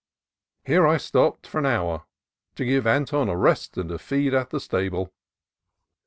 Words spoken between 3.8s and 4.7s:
a feed at the